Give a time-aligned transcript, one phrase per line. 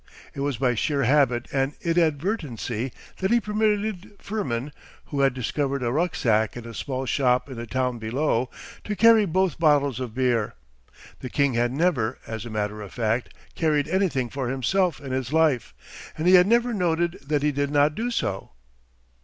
[0.33, 4.71] It was by sheer habit and inadvertency that he permitted Firmin,
[5.05, 8.49] who had discovered a rucksack in a small shop in the town below,
[8.83, 10.55] to carry both bottles of beer.
[11.19, 15.31] The king had never, as a matter of fact, carried anything for himself in his
[15.31, 15.71] life,
[16.17, 18.53] and he had never noted that he did not do so.